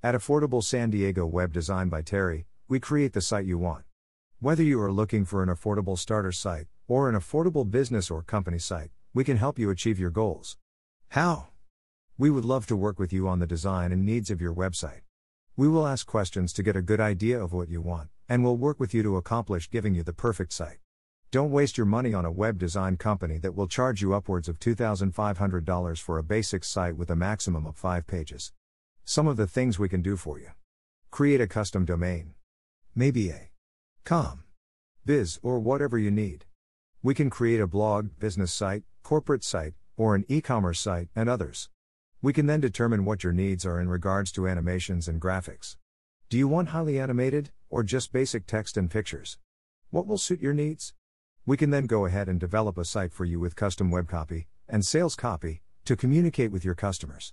At 0.00 0.14
Affordable 0.14 0.62
San 0.62 0.90
Diego 0.90 1.26
Web 1.26 1.52
Design 1.52 1.88
by 1.88 2.02
Terry, 2.02 2.46
we 2.68 2.78
create 2.78 3.14
the 3.14 3.20
site 3.20 3.46
you 3.46 3.58
want. 3.58 3.82
Whether 4.38 4.62
you 4.62 4.80
are 4.80 4.92
looking 4.92 5.24
for 5.24 5.42
an 5.42 5.48
affordable 5.48 5.98
starter 5.98 6.30
site, 6.30 6.68
or 6.86 7.08
an 7.08 7.16
affordable 7.16 7.68
business 7.68 8.08
or 8.08 8.22
company 8.22 8.60
site, 8.60 8.92
we 9.12 9.24
can 9.24 9.38
help 9.38 9.58
you 9.58 9.70
achieve 9.70 9.98
your 9.98 10.10
goals. 10.10 10.56
How? 11.08 11.48
We 12.16 12.30
would 12.30 12.44
love 12.44 12.64
to 12.68 12.76
work 12.76 13.00
with 13.00 13.12
you 13.12 13.26
on 13.26 13.40
the 13.40 13.46
design 13.46 13.90
and 13.90 14.06
needs 14.06 14.30
of 14.30 14.40
your 14.40 14.54
website. 14.54 15.00
We 15.56 15.66
will 15.66 15.84
ask 15.84 16.06
questions 16.06 16.52
to 16.52 16.62
get 16.62 16.76
a 16.76 16.80
good 16.80 17.00
idea 17.00 17.42
of 17.42 17.52
what 17.52 17.68
you 17.68 17.80
want, 17.80 18.08
and 18.28 18.44
we'll 18.44 18.56
work 18.56 18.78
with 18.78 18.94
you 18.94 19.02
to 19.02 19.16
accomplish 19.16 19.68
giving 19.68 19.96
you 19.96 20.04
the 20.04 20.12
perfect 20.12 20.52
site. 20.52 20.78
Don't 21.32 21.50
waste 21.50 21.76
your 21.76 21.86
money 21.86 22.14
on 22.14 22.24
a 22.24 22.30
web 22.30 22.56
design 22.56 22.98
company 22.98 23.38
that 23.38 23.56
will 23.56 23.66
charge 23.66 24.00
you 24.00 24.14
upwards 24.14 24.48
of 24.48 24.60
$2,500 24.60 26.00
for 26.00 26.18
a 26.18 26.22
basic 26.22 26.62
site 26.62 26.96
with 26.96 27.10
a 27.10 27.16
maximum 27.16 27.66
of 27.66 27.74
5 27.74 28.06
pages. 28.06 28.52
Some 29.10 29.26
of 29.26 29.38
the 29.38 29.46
things 29.46 29.78
we 29.78 29.88
can 29.88 30.02
do 30.02 30.18
for 30.18 30.38
you 30.38 30.50
create 31.10 31.40
a 31.40 31.46
custom 31.46 31.86
domain, 31.86 32.34
maybe 32.94 33.30
a 33.30 33.48
com, 34.04 34.44
biz, 35.06 35.40
or 35.42 35.58
whatever 35.60 35.96
you 35.96 36.10
need. 36.10 36.44
We 37.02 37.14
can 37.14 37.30
create 37.30 37.58
a 37.58 37.66
blog, 37.66 38.10
business 38.18 38.52
site, 38.52 38.82
corporate 39.02 39.42
site, 39.42 39.72
or 39.96 40.14
an 40.14 40.26
e 40.28 40.42
commerce 40.42 40.78
site, 40.78 41.08
and 41.16 41.26
others. 41.26 41.70
We 42.20 42.34
can 42.34 42.44
then 42.44 42.60
determine 42.60 43.06
what 43.06 43.24
your 43.24 43.32
needs 43.32 43.64
are 43.64 43.80
in 43.80 43.88
regards 43.88 44.30
to 44.32 44.46
animations 44.46 45.08
and 45.08 45.22
graphics. 45.22 45.76
Do 46.28 46.36
you 46.36 46.46
want 46.46 46.68
highly 46.68 47.00
animated, 47.00 47.50
or 47.70 47.82
just 47.82 48.12
basic 48.12 48.46
text 48.46 48.76
and 48.76 48.90
pictures? 48.90 49.38
What 49.88 50.06
will 50.06 50.18
suit 50.18 50.42
your 50.42 50.52
needs? 50.52 50.92
We 51.46 51.56
can 51.56 51.70
then 51.70 51.86
go 51.86 52.04
ahead 52.04 52.28
and 52.28 52.38
develop 52.38 52.76
a 52.76 52.84
site 52.84 53.14
for 53.14 53.24
you 53.24 53.40
with 53.40 53.56
custom 53.56 53.90
web 53.90 54.06
copy 54.06 54.48
and 54.68 54.84
sales 54.84 55.16
copy 55.16 55.62
to 55.86 55.96
communicate 55.96 56.52
with 56.52 56.62
your 56.62 56.74
customers. 56.74 57.32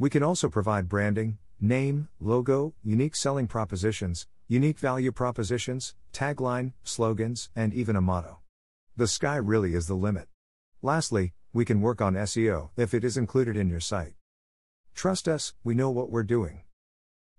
We 0.00 0.10
can 0.10 0.24
also 0.24 0.48
provide 0.48 0.88
branding, 0.88 1.38
name, 1.60 2.08
logo, 2.18 2.74
unique 2.82 3.14
selling 3.14 3.46
propositions, 3.46 4.26
unique 4.48 4.80
value 4.80 5.12
propositions, 5.12 5.94
tagline, 6.12 6.72
slogans, 6.82 7.50
and 7.54 7.72
even 7.72 7.94
a 7.94 8.00
motto. 8.00 8.38
The 8.96 9.06
sky 9.06 9.36
really 9.36 9.74
is 9.74 9.86
the 9.86 9.94
limit. 9.94 10.26
Lastly, 10.82 11.34
we 11.52 11.64
can 11.64 11.80
work 11.80 12.00
on 12.00 12.14
SEO 12.14 12.70
if 12.76 12.94
it 12.94 13.04
is 13.04 13.16
included 13.16 13.56
in 13.56 13.68
your 13.68 13.78
site. 13.78 14.14
Trust 14.94 15.28
us, 15.28 15.54
we 15.62 15.74
know 15.74 15.90
what 15.90 16.10
we're 16.10 16.24
doing. 16.24 16.62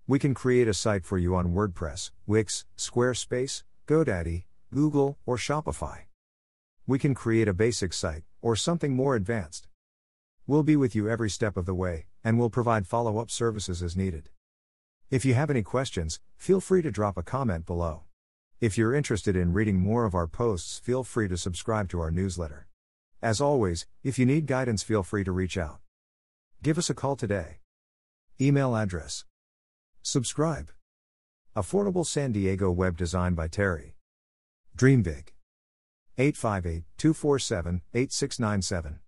We 0.06 0.18
can 0.18 0.32
create 0.32 0.68
a 0.68 0.72
site 0.72 1.04
for 1.04 1.18
you 1.18 1.34
on 1.34 1.52
WordPress, 1.52 2.12
Wix, 2.26 2.64
Squarespace, 2.78 3.64
GoDaddy, 3.86 4.44
Google, 4.72 5.18
or 5.26 5.36
Shopify 5.36 6.04
we 6.84 6.98
can 6.98 7.14
create 7.14 7.46
a 7.46 7.54
basic 7.54 7.92
site, 7.92 8.24
or 8.40 8.56
something 8.56 8.94
more 8.94 9.14
advanced. 9.14 9.68
We'll 10.44 10.64
be 10.64 10.74
with 10.74 10.96
you 10.96 11.08
every 11.08 11.30
step 11.30 11.56
of 11.56 11.66
the 11.66 11.74
way, 11.74 12.06
and 12.24 12.36
we'll 12.36 12.50
provide 12.50 12.88
follow 12.88 13.18
up 13.18 13.30
services 13.30 13.80
as 13.80 13.96
needed. 13.96 14.28
If 15.08 15.24
you 15.24 15.34
have 15.34 15.50
any 15.50 15.62
questions, 15.62 16.18
feel 16.36 16.60
free 16.60 16.82
to 16.82 16.90
drop 16.90 17.16
a 17.16 17.22
comment 17.22 17.64
below. 17.64 18.04
If 18.60 18.76
you're 18.76 18.94
interested 18.94 19.36
in 19.36 19.52
reading 19.52 19.78
more 19.78 20.04
of 20.04 20.16
our 20.16 20.26
posts, 20.26 20.80
feel 20.80 21.04
free 21.04 21.28
to 21.28 21.36
subscribe 21.36 21.88
to 21.90 22.00
our 22.00 22.10
newsletter. 22.10 22.66
As 23.22 23.40
always, 23.40 23.86
if 24.02 24.18
you 24.18 24.26
need 24.26 24.46
guidance, 24.46 24.82
feel 24.82 25.04
free 25.04 25.22
to 25.22 25.30
reach 25.30 25.56
out. 25.56 25.78
Give 26.60 26.76
us 26.76 26.90
a 26.90 26.94
call 26.94 27.14
today. 27.14 27.58
Email 28.40 28.74
address. 28.74 29.24
Subscribe. 30.02 30.72
Affordable 31.54 32.04
San 32.04 32.32
Diego 32.32 32.70
Web 32.72 32.96
Design 32.96 33.34
by 33.34 33.46
Terry. 33.46 33.94
Dream 34.74 35.02
big. 35.02 35.32
858 36.18 36.82
247 36.98 37.82
8697. 37.94 38.98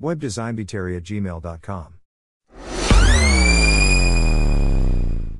Webdesignbyterry 0.00 0.96
at 0.96 1.04
gmail.com. 1.04 1.99